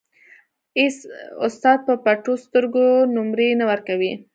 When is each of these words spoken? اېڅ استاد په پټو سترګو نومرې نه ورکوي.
اېڅ 0.77 0.95
استاد 1.45 1.79
په 1.87 1.93
پټو 2.03 2.33
سترګو 2.45 2.85
نومرې 3.15 3.49
نه 3.59 3.65
ورکوي. 3.71 4.13